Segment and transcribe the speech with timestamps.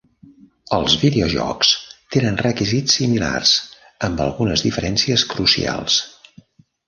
[0.75, 1.73] Els videojocs
[2.15, 3.53] tenen requisits similars,
[4.07, 5.99] amb algunes diferències crucials.